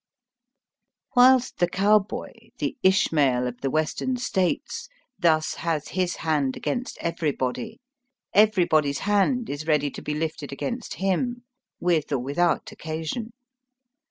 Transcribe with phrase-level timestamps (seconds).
[1.15, 4.89] Whilst the cowboy, the Ishmael of the Western States,
[5.19, 7.79] thus has his hand against everybody,
[8.33, 11.43] everybody's hand is ready to be lifted against him,
[11.79, 13.31] with or without occasion.